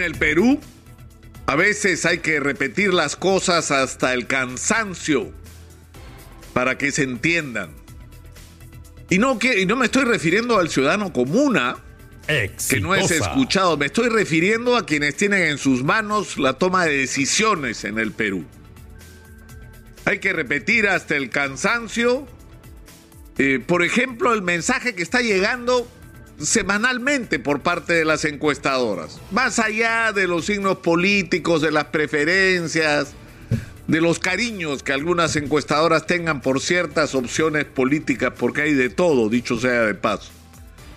[0.00, 0.58] En el Perú,
[1.44, 5.30] a veces hay que repetir las cosas hasta el cansancio
[6.54, 7.74] para que se entiendan.
[9.10, 11.76] Y no, que, y no me estoy refiriendo al ciudadano comuna,
[12.26, 16.86] que no es escuchado, me estoy refiriendo a quienes tienen en sus manos la toma
[16.86, 18.46] de decisiones en el Perú.
[20.06, 22.26] Hay que repetir hasta el cansancio,
[23.36, 25.86] eh, por ejemplo, el mensaje que está llegando
[26.40, 29.20] semanalmente por parte de las encuestadoras.
[29.30, 33.12] Más allá de los signos políticos, de las preferencias,
[33.86, 39.28] de los cariños que algunas encuestadoras tengan por ciertas opciones políticas, porque hay de todo,
[39.28, 40.30] dicho sea de paso.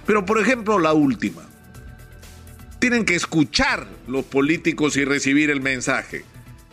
[0.05, 1.41] Pero por ejemplo, la última.
[2.79, 6.25] Tienen que escuchar los políticos y recibir el mensaje.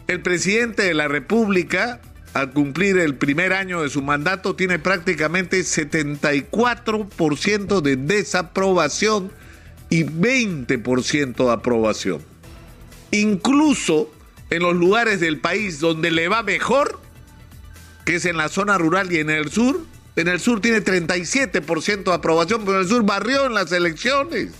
[0.09, 2.01] El presidente de la República
[2.35, 9.33] al cumplir el primer año de su mandato, tiene prácticamente 74% de desaprobación
[9.89, 12.23] y 20% de aprobación.
[13.11, 14.13] Incluso
[14.51, 17.01] en los lugares del país donde le va mejor,
[18.05, 19.85] que es en la zona rural y en el sur,
[20.17, 24.51] en el sur tiene 37% de aprobación, pero en el sur barrió en las elecciones.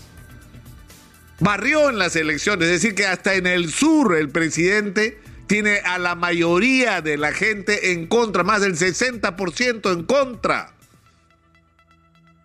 [1.39, 5.19] Barrió en las elecciones, es decir, que hasta en el sur el presidente
[5.51, 10.73] tiene a la mayoría de la gente en contra, más del 60% en contra,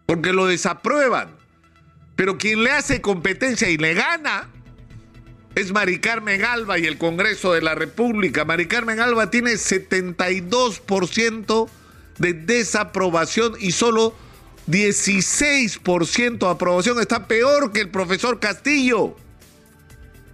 [0.08, 1.30] porque lo desaprueban.
[2.16, 4.50] Pero quien le hace competencia y le gana
[5.54, 8.44] es Mari Carmen Alba y el Congreso de la República.
[8.44, 11.70] Mari Carmen Alba tiene 72%
[12.18, 14.16] de desaprobación y solo
[14.68, 17.00] 16% de aprobación.
[17.00, 19.16] Está peor que el profesor Castillo.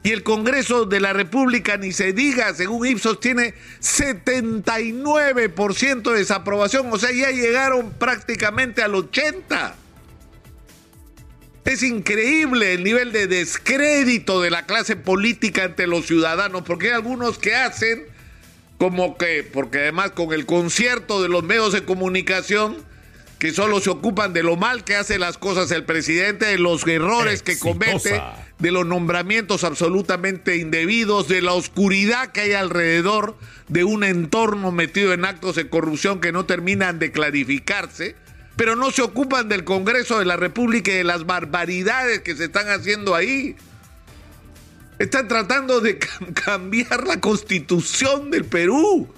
[0.03, 6.91] Y el Congreso de la República, ni se diga, según Ipsos, tiene 79% de desaprobación.
[6.91, 9.73] O sea, ya llegaron prácticamente al 80%.
[11.63, 16.93] Es increíble el nivel de descrédito de la clase política ante los ciudadanos, porque hay
[16.93, 18.07] algunos que hacen
[18.79, 22.83] como que, porque además con el concierto de los medios de comunicación,
[23.41, 26.85] que solo se ocupan de lo mal que hace las cosas el presidente, de los
[26.85, 28.21] errores que comete
[28.59, 33.35] de los nombramientos absolutamente indebidos, de la oscuridad que hay alrededor
[33.67, 38.15] de un entorno metido en actos de corrupción que no terminan de clarificarse,
[38.57, 42.43] pero no se ocupan del Congreso de la República y de las barbaridades que se
[42.43, 43.55] están haciendo ahí.
[44.99, 45.97] Están tratando de
[46.45, 49.11] cambiar la constitución del Perú,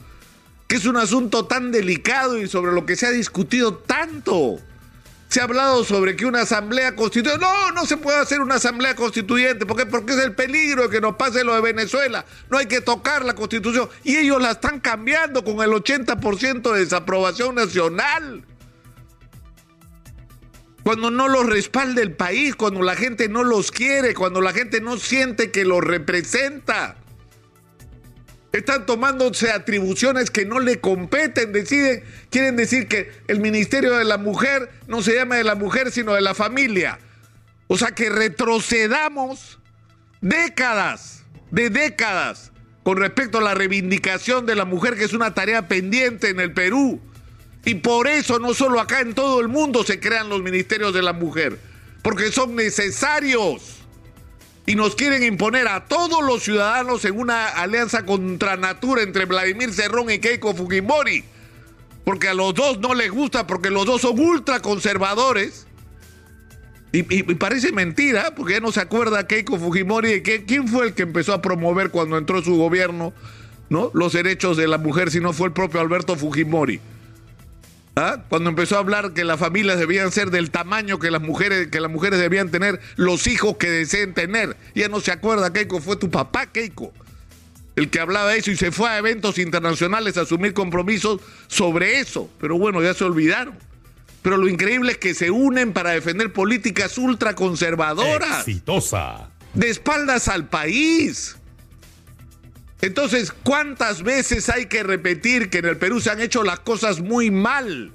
[0.75, 4.59] es un asunto tan delicado y sobre lo que se ha discutido tanto.
[5.27, 7.43] Se ha hablado sobre que una asamblea constituyente.
[7.43, 9.65] No, no se puede hacer una asamblea constituyente.
[9.65, 9.87] ¿Por qué?
[9.87, 12.23] Porque es el peligro de que nos pase lo de Venezuela.
[12.51, 13.89] No hay que tocar la constitución.
[14.03, 18.45] Y ellos la están cambiando con el 80% de desaprobación nacional.
[20.83, 24.81] Cuando no los respalda el país, cuando la gente no los quiere, cuando la gente
[24.81, 26.97] no siente que los representa.
[28.53, 34.19] Están tomándose atribuciones que no le competen, deciden, quieren decir que el Ministerio de la
[34.19, 36.99] Mujer no se llama de la mujer, sino de la familia.
[37.65, 39.59] O sea que retrocedamos
[40.21, 42.51] décadas, de décadas,
[42.83, 46.53] con respecto a la reivindicación de la mujer, que es una tarea pendiente en el
[46.53, 47.01] Perú.
[47.65, 51.01] Y por eso no solo acá en todo el mundo se crean los ministerios de
[51.01, 51.57] la mujer,
[52.03, 53.82] porque son necesarios
[54.65, 59.73] y nos quieren imponer a todos los ciudadanos en una alianza contra natura entre Vladimir
[59.73, 61.23] Cerrón y Keiko Fujimori.
[62.05, 65.67] Porque a los dos no les gusta, porque los dos son ultraconservadores.
[66.91, 70.87] Y, y, parece mentira, porque ya no se acuerda Keiko Fujimori de que, quién fue
[70.87, 73.13] el que empezó a promover cuando entró su gobierno
[73.69, 73.89] ¿no?
[73.93, 76.79] los derechos de la mujer, si no fue el propio Alberto Fujimori.
[77.95, 78.23] ¿Ah?
[78.27, 81.79] Cuando empezó a hablar que las familias debían ser del tamaño que las mujeres, que
[81.79, 84.57] las mujeres debían tener los hijos que deseen tener.
[84.73, 86.91] Ya no se acuerda, Keiko, fue tu papá, Keiko,
[87.75, 92.29] el que hablaba eso y se fue a eventos internacionales a asumir compromisos sobre eso.
[92.39, 93.57] Pero bueno, ya se olvidaron.
[94.23, 98.39] Pero lo increíble es que se unen para defender políticas ultraconservadoras.
[98.47, 99.29] Exitosa.
[99.53, 101.35] De espaldas al país.
[102.83, 106.99] Entonces, ¿cuántas veces hay que repetir que en el Perú se han hecho las cosas
[106.99, 107.93] muy mal?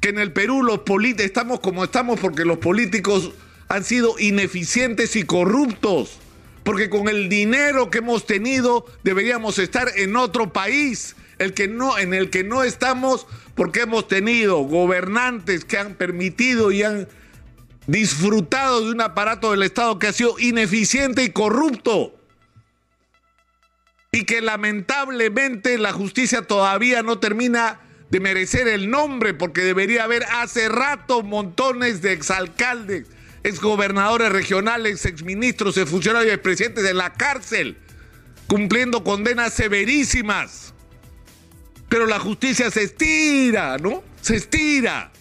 [0.00, 3.32] Que en el Perú los políticos estamos como estamos porque los políticos
[3.66, 6.20] han sido ineficientes y corruptos.
[6.62, 11.98] Porque con el dinero que hemos tenido deberíamos estar en otro país, el que no,
[11.98, 13.26] en el que no estamos
[13.56, 17.08] porque hemos tenido gobernantes que han permitido y han
[17.88, 22.16] disfrutado de un aparato del Estado que ha sido ineficiente y corrupto
[24.12, 27.80] y que lamentablemente la justicia todavía no termina
[28.10, 33.08] de merecer el nombre porque debería haber hace rato montones de exalcaldes,
[33.42, 37.76] exgobernadores regionales, exministros, exfuncionarios expresidentes en la cárcel,
[38.46, 40.72] cumpliendo condenas severísimas.
[41.88, 44.02] Pero la justicia se estira, ¿no?
[44.20, 45.12] Se estira.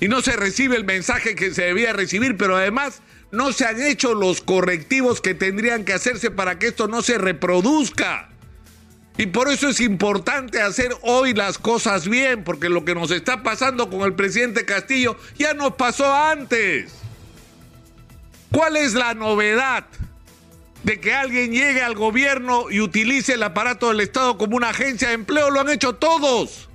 [0.00, 3.02] Y no se recibe el mensaje que se debía recibir, pero además
[3.32, 7.18] no se han hecho los correctivos que tendrían que hacerse para que esto no se
[7.18, 8.28] reproduzca.
[9.16, 13.42] Y por eso es importante hacer hoy las cosas bien, porque lo que nos está
[13.42, 16.92] pasando con el presidente Castillo ya nos pasó antes.
[18.50, 19.84] ¿Cuál es la novedad
[20.84, 25.08] de que alguien llegue al gobierno y utilice el aparato del Estado como una agencia
[25.08, 25.50] de empleo?
[25.50, 26.69] Lo han hecho todos.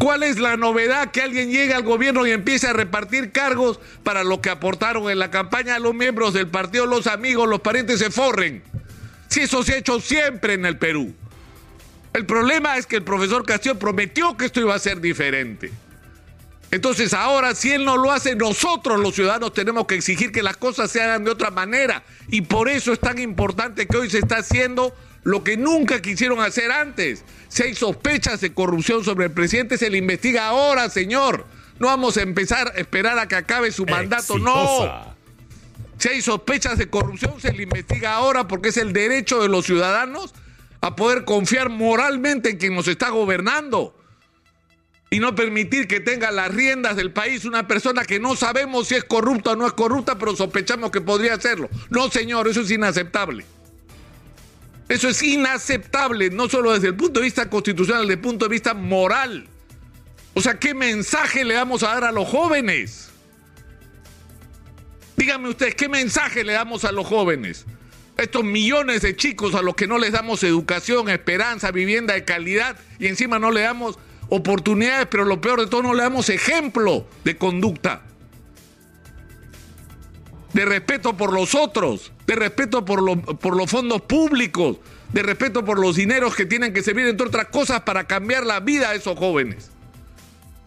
[0.00, 4.24] ¿Cuál es la novedad que alguien llegue al gobierno y empiece a repartir cargos para
[4.24, 8.10] lo que aportaron en la campaña los miembros del partido, los amigos, los parientes se
[8.10, 8.62] forren?
[9.28, 11.14] Si eso se ha hecho siempre en el Perú.
[12.14, 15.70] El problema es que el profesor Castillo prometió que esto iba a ser diferente.
[16.70, 20.56] Entonces ahora si él no lo hace, nosotros los ciudadanos tenemos que exigir que las
[20.56, 22.04] cosas se hagan de otra manera.
[22.28, 24.94] Y por eso es tan importante que hoy se está haciendo
[25.24, 27.24] lo que nunca quisieron hacer antes.
[27.48, 31.44] Si hay sospechas de corrupción sobre el presidente, se le investiga ahora, señor.
[31.80, 35.16] No vamos a empezar a esperar a que acabe su mandato, no.
[35.98, 39.66] Si hay sospechas de corrupción, se le investiga ahora porque es el derecho de los
[39.66, 40.34] ciudadanos
[40.80, 43.99] a poder confiar moralmente en quien nos está gobernando
[45.12, 48.94] y no permitir que tenga las riendas del país una persona que no sabemos si
[48.94, 51.68] es corrupta o no es corrupta, pero sospechamos que podría serlo.
[51.90, 53.44] No, señor, eso es inaceptable.
[54.88, 58.50] Eso es inaceptable, no solo desde el punto de vista constitucional, desde el punto de
[58.50, 59.48] vista moral.
[60.34, 63.10] O sea, ¿qué mensaje le damos a dar a los jóvenes?
[65.16, 67.66] Díganme ustedes, ¿qué mensaje le damos a los jóvenes?
[68.16, 72.76] estos millones de chicos a los que no les damos educación, esperanza, vivienda de calidad
[72.98, 73.98] y encima no le damos
[74.30, 78.02] oportunidades, pero lo peor de todo no le damos ejemplo de conducta
[80.52, 84.78] de respeto por los otros, de respeto por, por los fondos públicos,
[85.12, 88.60] de respeto por los dineros que tienen que servir, entre otras cosas, para cambiar la
[88.60, 89.70] vida de esos jóvenes.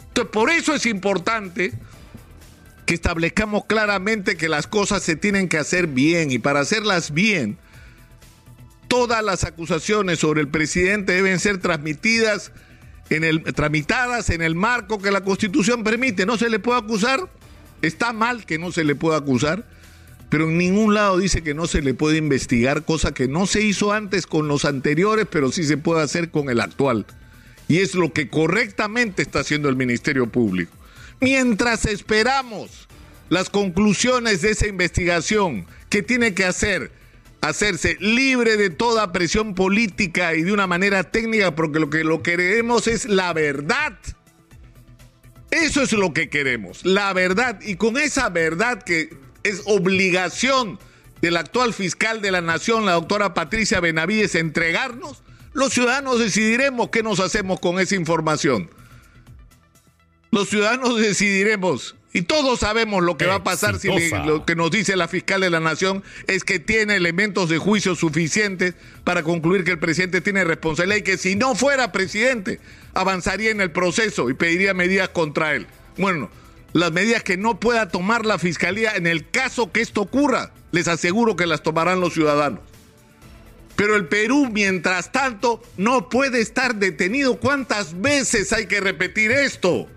[0.07, 1.73] Entonces, por eso es importante
[2.85, 7.57] que establezcamos claramente que las cosas se tienen que hacer bien y para hacerlas bien,
[8.87, 12.51] todas las acusaciones sobre el presidente deben ser transmitidas
[13.09, 16.25] en el, tramitadas en el marco que la Constitución permite.
[16.25, 17.29] No se le puede acusar,
[17.81, 19.65] está mal que no se le pueda acusar,
[20.29, 23.61] pero en ningún lado dice que no se le puede investigar, cosa que no se
[23.61, 27.05] hizo antes con los anteriores, pero sí se puede hacer con el actual.
[27.67, 30.71] Y es lo que correctamente está haciendo el Ministerio Público.
[31.21, 32.87] Mientras esperamos
[33.29, 36.91] las conclusiones de esa investigación, que tiene que hacer?
[37.43, 42.23] Hacerse libre de toda presión política y de una manera técnica, porque lo que lo
[42.23, 43.99] queremos es la verdad.
[45.51, 47.59] Eso es lo que queremos, la verdad.
[47.61, 50.79] Y con esa verdad que es obligación
[51.21, 57.03] del actual fiscal de la Nación, la doctora Patricia Benavides, entregarnos, los ciudadanos decidiremos qué
[57.03, 58.69] nos hacemos con esa información.
[60.31, 63.89] Los ciudadanos decidiremos y todos sabemos lo que va a pasar si
[64.25, 67.95] lo que nos dice la fiscal de la Nación es que tiene elementos de juicio
[67.95, 72.59] suficientes para concluir que el presidente tiene responsabilidad y que si no fuera presidente
[72.93, 75.65] avanzaría en el proceso y pediría medidas contra él.
[75.97, 76.29] Bueno,
[76.73, 80.51] las medidas que no pueda tomar la fiscalía en el caso que esto ocurra.
[80.71, 82.61] Les aseguro que las tomarán los ciudadanos.
[83.75, 87.39] Pero el Perú, mientras tanto, no puede estar detenido.
[87.39, 89.87] ¿Cuántas veces hay que repetir esto?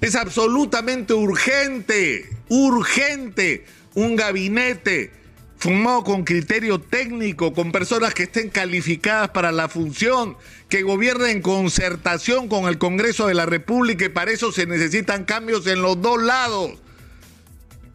[0.00, 5.10] Es absolutamente urgente, urgente un gabinete
[5.56, 10.36] formado con criterio técnico, con personas que estén calificadas para la función,
[10.68, 15.24] que gobiernen en concertación con el Congreso de la República y para eso se necesitan
[15.24, 16.72] cambios en los dos lados.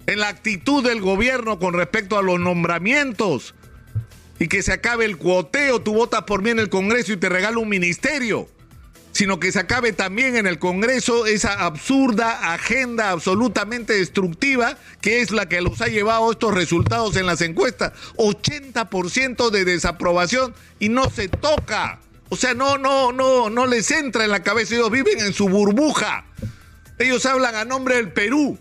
[0.08, 3.54] En la actitud del gobierno con respecto a los nombramientos
[4.40, 7.30] y que se acabe el cuoteo, tú votas por mí en el Congreso y te
[7.30, 8.50] regalo un ministerio
[9.12, 15.32] sino que se acabe también en el Congreso esa absurda agenda absolutamente destructiva que es
[15.32, 17.94] la que los ha llevado estos resultados en las encuestas.
[18.18, 22.00] 80% de desaprobación y no se toca.
[22.30, 24.76] O sea, no, no, no, no les entra en la cabeza.
[24.76, 26.26] Ellos viven en su burbuja.
[26.98, 28.58] Ellos hablan a nombre del Perú.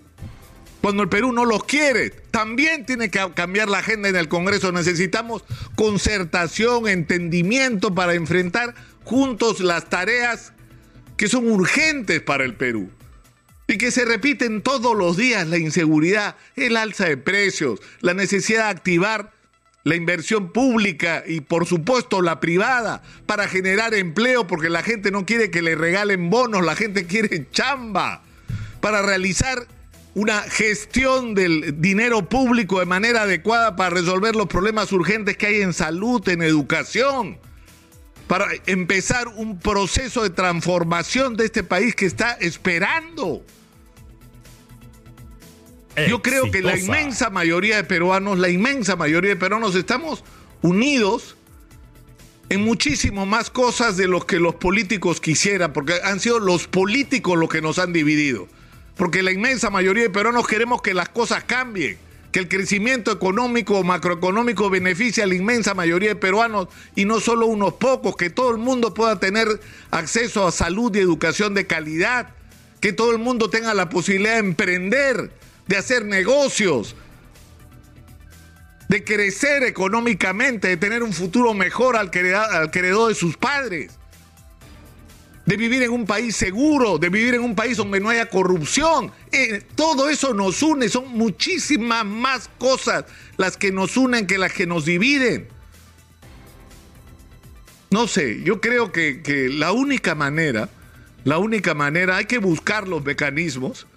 [0.81, 4.73] Cuando el Perú no los quiere, también tiene que cambiar la agenda en el Congreso.
[4.73, 5.45] Necesitamos
[5.77, 8.75] concertación, entendimiento para enfrentar
[9.11, 10.53] juntos las tareas
[11.17, 12.93] que son urgentes para el Perú
[13.67, 18.67] y que se repiten todos los días, la inseguridad, el alza de precios, la necesidad
[18.67, 19.33] de activar
[19.83, 25.27] la inversión pública y por supuesto la privada para generar empleo porque la gente no
[25.27, 28.23] quiere que le regalen bonos, la gente quiere chamba
[28.81, 29.67] para realizar
[30.15, 35.63] una gestión del dinero público de manera adecuada para resolver los problemas urgentes que hay
[35.63, 37.41] en salud, en educación,
[38.31, 43.45] para empezar un proceso de transformación de este país que está esperando.
[46.09, 50.23] Yo creo que la inmensa mayoría de peruanos, la inmensa mayoría de peruanos estamos
[50.63, 51.35] unidos
[52.51, 57.37] en muchísimo más cosas de lo que los políticos quisieran, porque han sido los políticos
[57.37, 58.47] los que nos han dividido.
[58.95, 61.99] Porque la inmensa mayoría de peruanos queremos que las cosas cambien,
[62.33, 67.21] que el crecimiento económico o macroeconómico beneficie a la inmensa mayoría de peruanos y no
[67.21, 69.49] solo unos pocos, que todo el mundo pueda tener
[69.91, 72.31] acceso a salud y educación de calidad,
[72.81, 75.33] que todo el mundo tenga la posibilidad de emprender,
[75.67, 76.95] de hacer negocios,
[78.89, 83.93] de crecer económicamente, de tener un futuro mejor al que, heredó de sus padres,
[85.51, 89.11] de vivir en un país seguro, de vivir en un país donde no haya corrupción.
[89.33, 94.53] Eh, todo eso nos une, son muchísimas más cosas las que nos unen que las
[94.53, 95.49] que nos dividen.
[97.91, 100.69] No sé, yo creo que, que la única manera,
[101.25, 103.89] la única manera, hay que buscar los mecanismos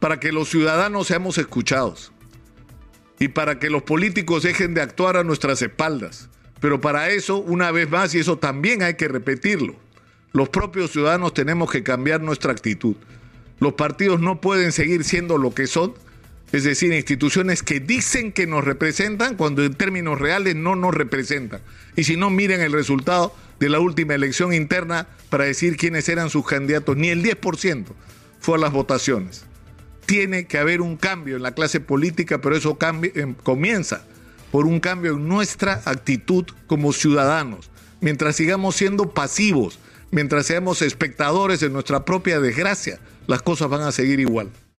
[0.00, 2.12] para que los ciudadanos seamos escuchados
[3.18, 6.28] y para que los políticos dejen de actuar a nuestras espaldas.
[6.60, 9.87] Pero para eso, una vez más, y eso también hay que repetirlo,
[10.32, 12.96] los propios ciudadanos tenemos que cambiar nuestra actitud.
[13.60, 15.94] Los partidos no pueden seguir siendo lo que son,
[16.52, 21.60] es decir, instituciones que dicen que nos representan cuando en términos reales no nos representan.
[21.96, 26.30] Y si no, miren el resultado de la última elección interna para decir quiénes eran
[26.30, 26.96] sus candidatos.
[26.96, 27.86] Ni el 10%
[28.40, 29.48] fue a las votaciones
[30.08, 34.06] tiene que haber un cambio en la clase política, pero eso em, comienza
[34.50, 37.70] por un cambio en nuestra actitud como ciudadanos.
[38.00, 39.78] Mientras sigamos siendo pasivos,
[40.10, 44.50] mientras seamos espectadores de nuestra propia desgracia, las cosas van a seguir igual.